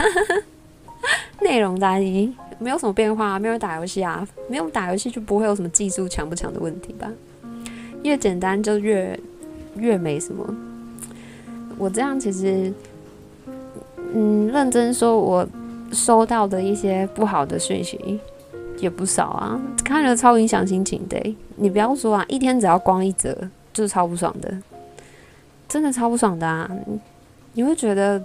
[1.40, 7.08] 内容单一没有什么变化啊，没有打游戏啊，没有打游戏就不会有什么技术强不强的问题吧？
[8.02, 9.18] 越简单就越
[9.76, 10.44] 越没什么。
[11.76, 12.72] 我这样其实，
[14.12, 15.46] 嗯，认真说，我
[15.92, 18.18] 收到的一些不好的讯息。
[18.80, 21.36] 也不少啊，看了超影响心情的。
[21.56, 23.36] 你不要说啊，一天只要光一折，
[23.72, 24.56] 就是超不爽的，
[25.68, 26.70] 真的超不爽的啊！
[27.54, 28.22] 你会觉得，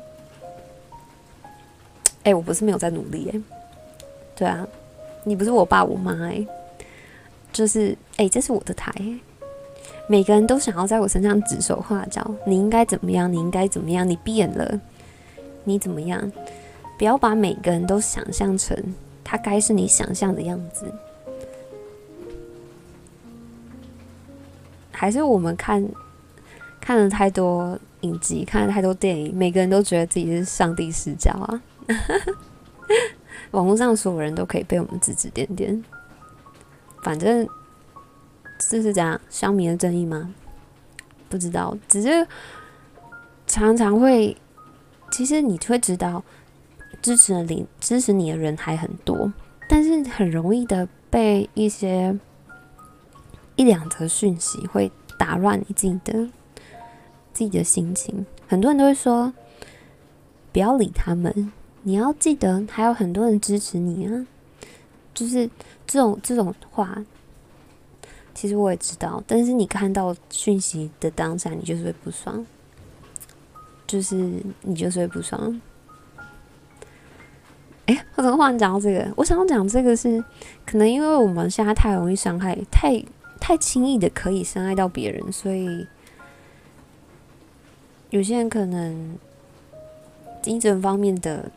[2.24, 3.42] 哎、我不是没有在努力哎，
[4.36, 4.68] 对啊，
[5.24, 6.46] 你不是我爸我妈哎，
[7.52, 8.94] 就是哎、这是我的台，
[10.08, 13.32] 每个人都想要在我身上指手画脚，你应该怎么样？
[13.32, 14.08] 你应该怎么样？
[14.08, 14.80] 你变了，
[15.64, 16.32] 你怎么样？
[16.98, 18.78] 不要把每个人都想象成。
[19.24, 20.94] 它该是你想象的样子，
[24.92, 25.84] 还是我们看
[26.80, 31.62] 看了太多影集，看了太多电影，每个人都觉得自己是上帝视角啊？
[33.52, 35.84] 网络上所有人都可以被我们指指点点，
[37.02, 37.48] 反正
[38.60, 40.34] 这是这样，消弭了正义吗？
[41.30, 42.28] 不知道，只是
[43.48, 44.38] 常常会，
[45.12, 46.24] 其实你会知道。
[47.04, 49.32] 支持你支持你的人还很多，
[49.70, 52.18] 但是很容易的被一些
[53.58, 54.90] 一两则讯息会
[55.20, 56.14] 打乱你自己的
[57.34, 58.26] 自己的心情。
[58.48, 59.34] 很多人都会说，
[60.52, 64.26] 不要理他们，你要记得还有很多人支持你啊。
[65.14, 65.48] 就是
[65.86, 67.04] 这种这种话，
[68.34, 72.44] 其实我也知道，但是你看到讯息的当下，你就是会不爽，
[73.86, 74.16] 就是
[74.62, 75.62] 你就是会不爽。
[77.86, 79.12] 哎、我怎么忽然讲到这个？
[79.18, 80.24] 我想要讲这个是，
[80.66, 83.04] 可能因为我们现在太容易伤害，太
[83.42, 85.86] 太轻易的可以伤害到别人，所以
[88.10, 89.18] 有些人可能
[90.42, 91.52] 精神方面的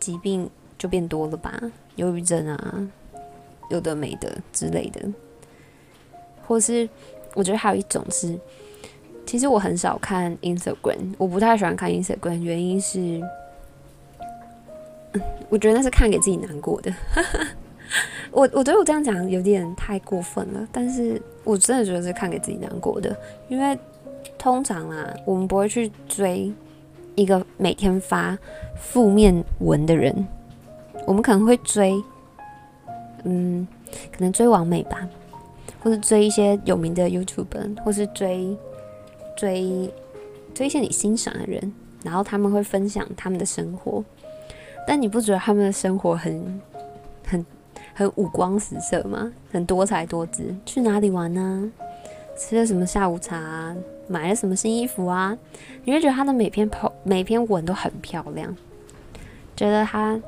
[0.00, 1.56] 疾病就变多了吧，
[1.94, 2.88] 忧郁症啊，
[3.70, 5.08] 有的没的之类的，
[6.48, 6.88] 或是
[7.34, 8.36] 我觉得还有一种是，
[9.24, 13.22] 其实我很少看 Instagram，我不太喜欢看 Instagram，原因是。
[15.48, 16.92] 我觉得那是看给自己难过的。
[18.32, 23.16] 我我觉得我这样讲有点太过分了，但是我真的觉得是看给自己难过的，
[23.48, 23.78] 因为
[24.36, 26.52] 通常啊，我们不会去追
[27.14, 28.36] 一个每天发
[28.76, 30.26] 负面文的人，
[31.06, 31.94] 我们可能会追，
[33.22, 33.66] 嗯，
[34.10, 35.08] 可能追完美吧，
[35.80, 38.56] 或是追一些有名的 YouTuber，或是追
[39.36, 39.92] 追
[40.52, 41.72] 追一些你欣赏的人，
[42.02, 44.02] 然后他们会分享他们的生活，
[44.86, 46.60] 但你不觉得他们的生活很
[47.26, 47.46] 很
[47.94, 49.32] 很五光十色吗？
[49.50, 51.70] 很多彩多姿，去哪里玩呢？
[52.36, 53.76] 吃了什么下午茶啊？
[54.06, 55.38] 买了什么新衣服啊？
[55.84, 58.54] 你会觉得他的每篇 po 每篇文都很漂亮，
[59.56, 60.20] 觉得他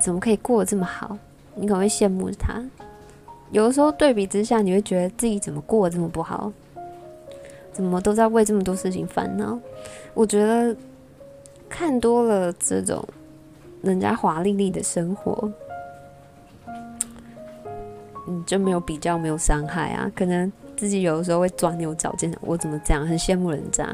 [0.00, 1.18] 怎么可以过得这么好？
[1.56, 2.62] 你可能会羡慕他。
[3.50, 6.52] 有的时候对比之下，你会觉得自己怎么过得这么不好？
[7.72, 9.58] 怎么都在为这么多事情烦恼？
[10.14, 10.76] 我觉得
[11.68, 13.02] 看多了这种
[13.82, 15.50] 人家华丽丽的生活，
[18.26, 20.10] 你就没有比较，没有伤害啊？
[20.14, 20.50] 可能。
[20.76, 23.06] 自己有的时候会钻牛角尖，我怎么这样？
[23.06, 23.84] 很羡慕人家，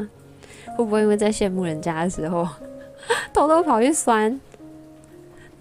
[0.76, 2.48] 会不会因为在羡慕人家的时候，
[3.34, 4.40] 偷偷跑去酸？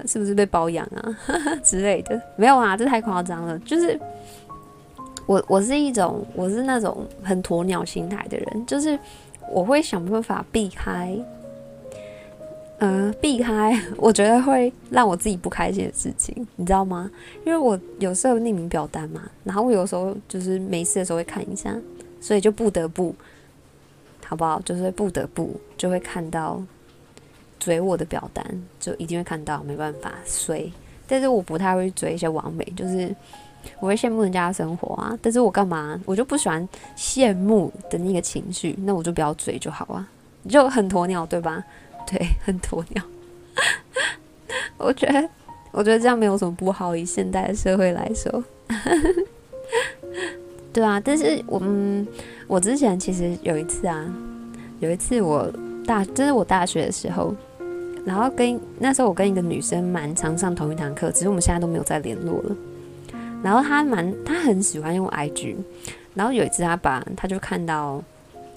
[0.06, 1.18] 是不是被包养啊
[1.66, 2.22] 之类的？
[2.36, 3.58] 没有啊，这太夸张了。
[3.66, 4.00] 就是
[5.26, 8.96] 我，我是一种，我是那种很鸵鸟心态的人，就是
[9.50, 11.18] 我会想办法避开。
[12.80, 17.10] 嗯、呃，避开我觉得会让我自己不开心的事情，你知道吗？
[17.46, 21.74] 因为我有时候匿名表单嘛，然后我有时候就是没事的时候会看一下，
[22.20, 23.16] 所以就不得不，
[24.26, 24.60] 好不好？
[24.66, 26.62] 就是不得不就会看到
[27.60, 28.46] 追我的表单，
[28.80, 30.14] 就一定会看到，没办法，
[30.46, 30.72] 追。
[31.08, 33.16] 但是我不太会追一些网美，就是
[33.80, 35.98] 我会羡慕人家的生活啊，但是我干嘛？
[36.06, 40.10] 我就不喜欢羡慕的那个情绪，那我就不要追就好啊，
[40.50, 41.64] 就很鸵鸟，对吧？
[42.06, 43.04] 对，很鸵鸟。
[44.78, 45.30] 我觉得，
[45.72, 46.96] 我觉得这样没有什么不好。
[46.96, 48.44] 以现代的社会来说，
[50.72, 51.00] 对啊。
[51.04, 52.06] 但是我，嗯，
[52.48, 54.06] 我之前其实有一次啊，
[54.80, 55.52] 有一次我
[55.86, 57.34] 大，就是我大学的时候，
[58.06, 62.56] 然后跟那时候我跟一个女生蛮常上同一堂课，只是我们现在都没有再联络了。
[63.42, 65.56] 然后她蛮，她很喜欢用 IG，
[66.14, 68.04] 然后有一次她把，她就看到。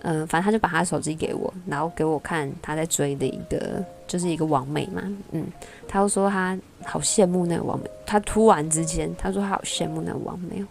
[0.03, 5.03] 嗯、反正他就把他手机给我，然后给我看他在追的一个，就是一个网美嘛。
[5.33, 5.45] 嗯，
[5.89, 7.91] 他就说他好羡慕那个网美。
[8.07, 10.65] 他突然之间，他说他好羡慕那个网美。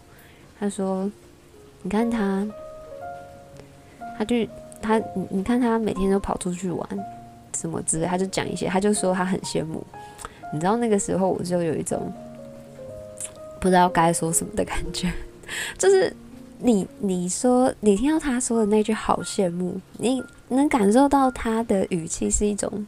[0.59, 1.11] 他说，
[1.81, 2.47] 你看他，
[4.17, 4.35] 他就
[4.81, 6.87] 他，你看他每天都跑出去玩，
[7.55, 9.85] 什么之类，他就讲一些，他就说他很羡慕。
[10.53, 12.11] 你知道那个时候，我就有一种
[13.59, 15.11] 不知道该说什么的感觉，
[15.77, 16.15] 就是。
[16.59, 22.85] 你你说你听到他说的那句好羡慕，你能感受到他的语气是一种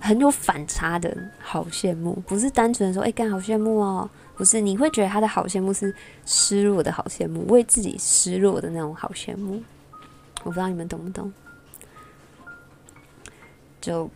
[0.00, 5.94] 很有反差的好羡慕，不是单纯的说哎干好羡慕哦，不是，你会觉得他的好羡慕是
[6.24, 9.62] 失落的好羡慕，为自己失落的那种好羡慕。
[10.42, 11.32] 我不知道你们懂不懂？
[13.80, 14.08] 就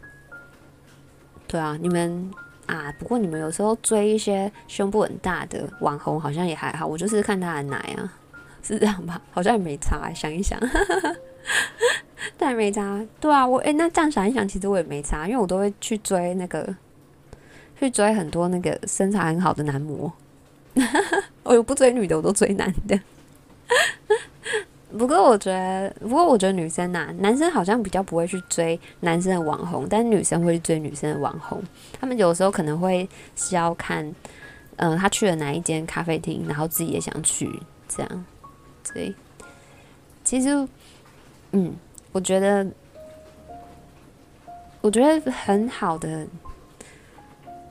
[1.46, 2.30] 对啊，你们。
[2.70, 6.86] 啊，不过你们有时候追一些胸部很大的网红，好像也还好。
[6.86, 8.12] 我就是看他的奶啊，
[8.62, 9.20] 是这样吧？
[9.32, 10.12] 好像也没差。
[10.14, 10.56] 想一想，
[12.38, 13.04] 但没差。
[13.18, 16.74] 对啊，我诶、那这样想一想，其实我也没差，因为我都会去追那个，
[17.78, 20.12] 去追很多那个身材很好的男模。
[21.42, 23.00] 我又不追女的，我都追男的。
[24.98, 31.62] 不过我觉得，不过我觉得女生呐、男生好像比较不会去追男生的网红，但女生会去追女生的网红。
[32.00, 34.12] 他们有时候可能会是要看，
[34.76, 37.48] 嗯、他去了哪一间咖啡厅，然后自己也想去，
[37.88, 38.24] 这样。
[38.82, 39.14] 所以，
[40.24, 40.68] 其实，
[41.52, 41.72] 嗯，
[42.10, 42.66] 我觉得，
[44.80, 46.26] 我觉得很好的，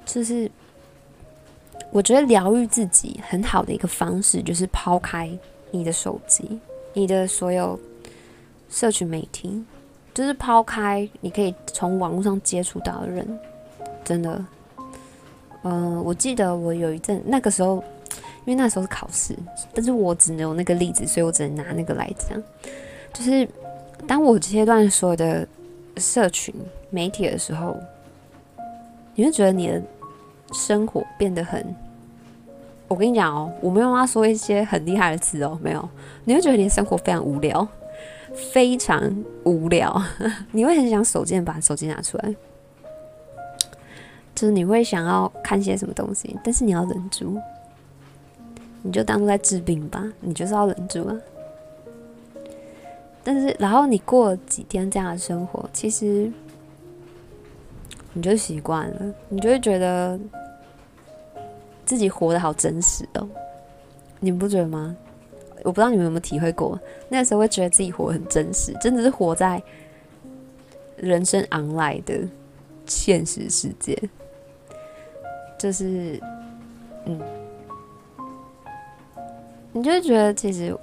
[0.05, 0.49] 就是
[1.91, 5.29] 我觉得疗愈自己很好的一个方式，就是抛开
[5.71, 6.57] 你的手机。
[6.93, 7.79] 你的所有
[8.69, 9.63] 社群媒体，
[10.13, 13.39] 就是抛开你可以从网络上接触到的人，
[14.03, 14.45] 真的。
[15.63, 17.83] 嗯、呃，我记得我有一阵那个时候，
[18.45, 19.35] 因为那时候是考试，
[19.73, 22.41] 但是我只能有那个例子，所以我只能拿那个来讲。
[23.13, 23.47] 就是
[24.07, 25.47] 当我切断所有的
[25.97, 26.53] 社群
[26.89, 27.75] 媒体的时候，
[29.15, 29.81] 你会觉得你的
[30.53, 31.75] 生活变得很……
[32.89, 35.89] 我跟你讲哦，我没有要说一些很厉害的词哦，没有。
[36.25, 37.65] 你会觉得你的生活非常无聊，
[38.51, 40.03] 非常无聊。
[40.51, 42.35] 你会很想手贱把手机拿出来，
[44.33, 47.39] 就是你会想要看些什么东西，但是你要忍住，
[48.81, 51.15] 你就当做在治病吧，你就是要忍住啊。
[53.23, 56.31] 但是，然后你过几天这样的生活，其实
[58.13, 60.19] 你就习惯了，你就会觉得。
[61.89, 63.27] 自己活得好真实哦，
[64.19, 64.95] 你们不觉得吗？
[65.63, 66.79] 我不知道你们有没有体会过，
[67.09, 69.59] 那时候会觉得自己活得很真实，真的是活在
[70.97, 72.13] 人生 online 的
[72.85, 73.99] 现实世界，
[75.57, 76.21] 就是，
[77.05, 77.19] 嗯，
[79.71, 80.77] 你就觉得其实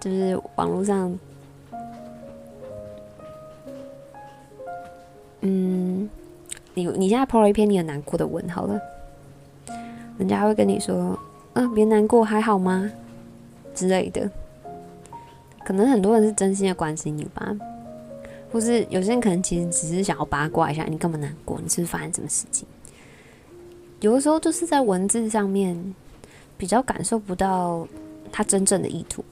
[0.00, 1.16] 就是网络上，
[5.42, 6.10] 嗯，
[6.74, 8.76] 你你现在 po 了一篇你很难过的文，好了。
[10.18, 11.18] 人家会跟你说
[11.54, 12.90] ：“嗯，别难过，还好吗？”
[13.74, 14.30] 之类的。
[15.64, 17.54] 可能很多人是真心的关心你吧，
[18.52, 21.58] 或是有些人可能其实只是想要八卦一下，你干嘛难过？
[21.60, 22.66] 你是不是发生什么事情？
[24.00, 25.94] 有的时候就是在文字上面
[26.56, 27.86] 比较感受不到
[28.30, 29.24] 他真正的意图，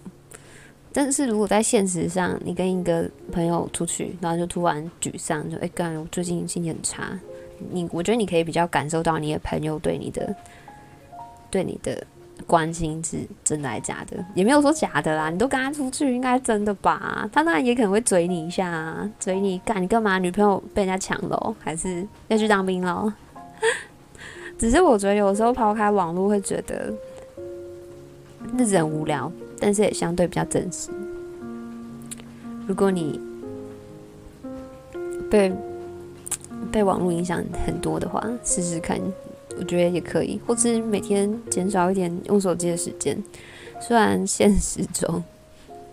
[0.93, 7.17] 但是如果在现实上，你跟一个朋友出去，然后就突然沮丧，就哎，干，我最近心情很差。
[7.71, 10.35] 你我觉得你可以比较感受到你的朋友对你的。
[11.55, 12.05] 对你的
[12.49, 14.17] 关心是真的还是假的？
[14.35, 17.31] 也没有说假的啦，你都跟他出去，应该真的吧？
[17.33, 20.19] 他当然也可能会嘴你一下啊，嘴你干你干嘛？
[20.19, 23.15] 女朋友被人家抢了，还是要去当兵了？
[24.59, 26.93] 只是我觉得有时候抛开网络，会觉得
[28.59, 29.31] 日子很无聊，
[29.61, 30.91] 但是也相对比较真实。
[32.67, 33.21] 如果你
[35.31, 35.53] 被
[36.73, 38.99] 被网络影响很多的话，试试看。
[39.59, 43.17] 我觉得也可以，或是每天减少一点用手机的时间。
[43.81, 45.23] 虽然现实中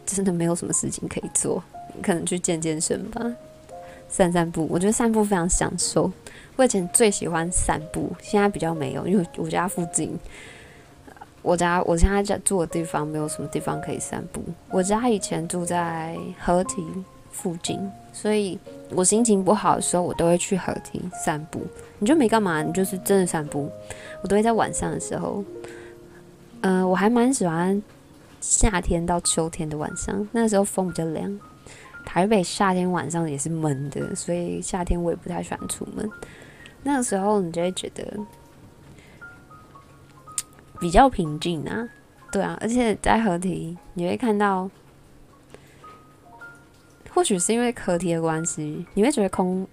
[0.06, 1.64] 真的没有什么事情可以做，
[2.02, 3.22] 可能去健健身吧，
[4.08, 4.68] 散散步。
[4.70, 6.12] 我觉得散步非常享受。
[6.56, 10.18] 我以前最喜欢散步，现在比较没有，因为我家附近，
[11.42, 14.44] 我家我现在在住的地方没有什么地方可以散步。
[14.70, 16.86] 我家以前住在河堤
[17.32, 17.80] 附近，
[18.14, 18.60] 所以
[18.90, 21.62] 我心情不好的时候，我都会去河堤散步。
[22.00, 23.72] 你就没干嘛，你就是真的散步。
[24.22, 25.44] 我都会在晚上的时候，
[26.62, 27.82] 嗯、我还蛮喜欢
[28.40, 31.40] 夏天到秋天的晚上，那时候风比较凉。
[32.04, 36.10] 台北夏天晚上也是闷的，所以夏天我也不太喜欢出门。
[36.84, 38.04] 那个时候你就会觉得
[40.80, 41.88] 比较平静啊，
[42.32, 44.68] 对啊，而且在河堤你会看到，
[47.14, 49.68] 或许是因为课题的关系，你会觉得空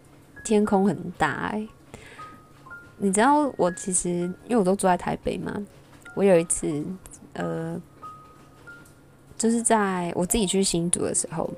[0.44, 1.68] 天空很大哎、欸。
[2.98, 5.54] 你知道我其实因为我都住在台北嘛，
[6.14, 6.84] 我有一次
[7.34, 7.80] 呃，
[9.36, 11.48] 就是在我自己去新竹的时候，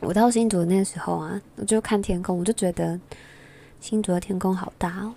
[0.00, 2.98] 我到新竹的那时候啊，我就看天空，我就觉得
[3.80, 5.14] 新竹的天空好大哦。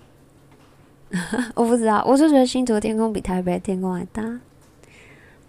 [1.54, 4.40] 我不知道，我就觉得新竹的天空比台北的天空还大。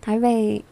[0.01, 0.65] 台北，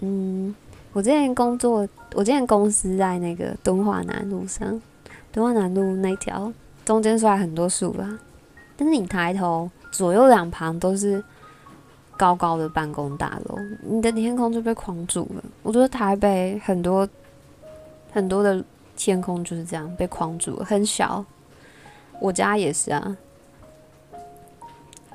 [0.00, 0.54] 嗯，
[0.92, 4.80] 我之前工作，我之前公司在那个敦化南路上，
[5.32, 6.52] 敦化南路那条。
[6.84, 8.18] 中间虽然很多树吧，
[8.76, 11.22] 但是你抬头，左右两旁都是
[12.16, 15.44] 高高的办公大楼，你的天空就被框住了。
[15.62, 17.08] 我觉得台北很多
[18.12, 18.62] 很多的
[18.96, 21.24] 天空就是这样被框住了，很小。
[22.20, 23.16] 我家也是啊，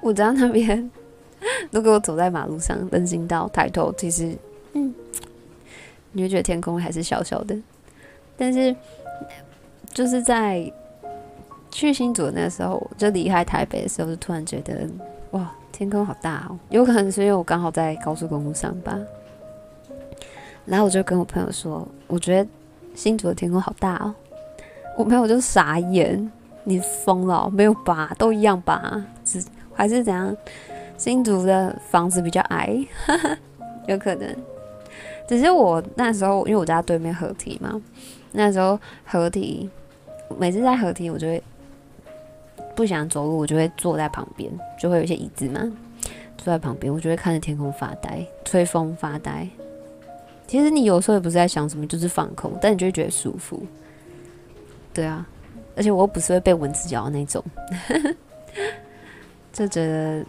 [0.01, 0.89] 我家那边，
[1.71, 4.35] 如果我走在马路上，人行道抬头，其实，
[4.73, 4.93] 嗯，
[6.11, 7.55] 你会觉得天空还是小小的，
[8.37, 8.75] 但是
[9.93, 10.71] 就是在。
[11.69, 14.87] 去新竹那时候，就离开台北的时候，就突然觉得
[15.31, 16.57] 哇，天空好大哦！
[16.69, 18.97] 有可能是因为我刚好在高速公路上吧。
[20.65, 22.49] 然后我就跟我朋友说，我觉得
[22.95, 24.15] 新竹的天空好大哦。
[24.97, 26.31] 我朋友就傻眼，
[26.63, 27.47] 你疯了？
[27.51, 28.11] 没有吧？
[28.17, 29.05] 都一样吧？
[29.23, 29.43] 只
[29.73, 30.35] 还是怎样？
[30.97, 32.75] 新竹的房子比较矮，
[33.87, 34.35] 有可能。
[35.27, 37.81] 只是我那时候，因为我家对面河堤嘛，
[38.31, 39.69] 那时候河堤，
[40.37, 41.43] 每次在河堤，我就会。
[42.75, 45.59] 不想走路，我就会坐在旁边，就会有一些椅子嘛，
[46.37, 49.47] 坐在旁边，我就会看着天空发呆，吹风发呆。
[50.45, 53.65] 其实你有时候也不是在想什么，就是放空，但你就会觉得舒服。
[54.93, 55.27] 对啊，
[55.75, 57.43] 而且我又不是会被蚊子咬的那种，
[59.51, 60.23] 就觉得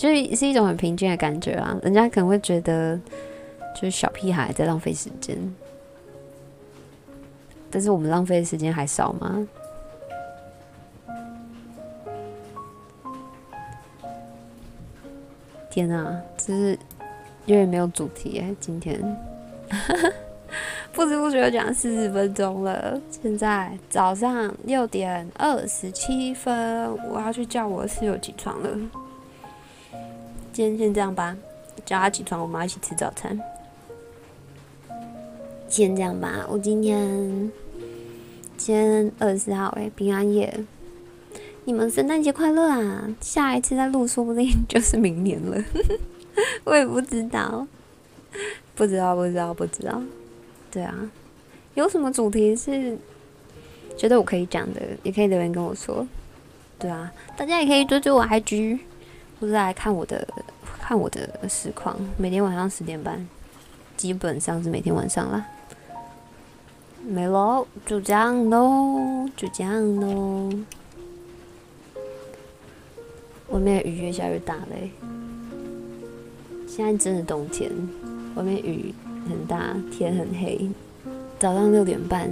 [0.00, 1.78] 就是是一种很平静的感觉啊。
[1.82, 2.98] 人家可能会觉得
[3.74, 5.36] 就是小屁孩在浪费时间，
[7.70, 9.46] 但是我们浪费的时间还少吗？
[15.68, 16.70] 天啊，就是
[17.44, 18.98] 有点没有主题哎，今天
[20.92, 22.98] 不知不觉讲四十分钟了。
[23.10, 28.70] 现在早上六点二十七分，我要去叫我室友起床了。
[30.52, 31.36] 今天先这样吧，
[31.84, 33.40] 叫他起床，我们要一起吃早餐。
[35.68, 37.52] 先这样吧，我今天
[38.56, 40.52] 今天二十四号哎，平安夜。
[41.64, 43.08] 你们圣诞节快乐啊！
[43.20, 45.62] 下一次再录，说不定就是明年了。
[46.64, 47.66] 我也不知道，
[48.74, 50.02] 不知道，不知道，不知道。
[50.70, 51.10] 对啊，
[51.74, 52.98] 有什么主题是
[53.96, 56.04] 觉得我可以讲的，也可以留言跟我说。
[56.78, 58.80] 对啊，大家也可以追追我 IG，
[59.40, 60.28] 或者来看我的
[60.78, 61.96] 看我的实况。
[62.18, 63.26] 每天晚上十点半，
[63.96, 65.46] 基本上是每天晚上啦。
[67.02, 70.50] 没喽，就这样喽，就这样喽。
[73.48, 74.90] 外面雨越下越大嘞，
[76.68, 77.70] 现在真的冬天，
[78.36, 78.94] 外面雨
[79.28, 80.70] 很大，天很黑。
[81.38, 82.30] 早上六点半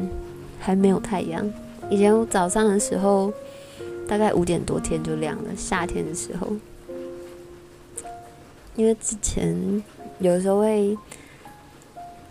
[0.60, 1.50] 还没有太阳，
[1.88, 3.32] 以前我早上的时候
[4.06, 6.46] 大概五点多天就亮了，夏天的时候。
[8.78, 9.82] 因为之前
[10.20, 10.96] 有时候会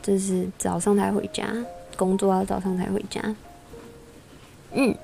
[0.01, 1.45] 就是早上才回家，
[1.97, 3.21] 工作要早上才回家。
[4.71, 4.95] 嗯，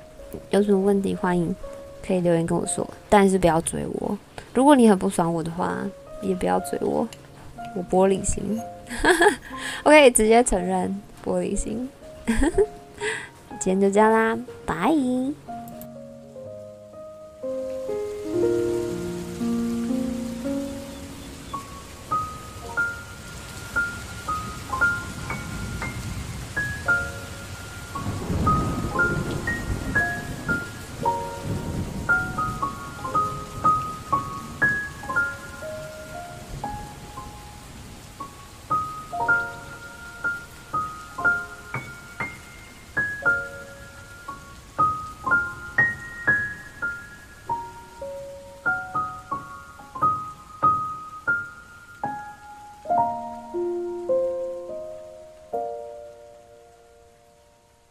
[0.51, 1.53] 有什么问题欢迎。
[2.05, 4.17] 可以留言跟我说，但是不要追我。
[4.53, 5.77] 如果你很不爽我的话，
[6.21, 7.07] 也不要追我。
[7.77, 8.59] 我玻璃心，
[9.85, 11.89] 我可以直接承认玻璃心。
[13.57, 14.91] 今天就这样啦，拜。